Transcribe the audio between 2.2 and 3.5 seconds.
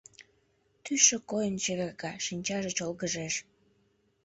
шинчаже чолгыжеш.